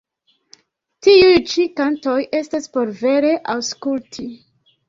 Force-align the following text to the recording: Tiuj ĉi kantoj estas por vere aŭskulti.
Tiuj 1.07 1.35
ĉi 1.51 1.67
kantoj 1.81 2.17
estas 2.39 2.67
por 2.79 2.97
vere 3.05 3.35
aŭskulti. 3.57 4.27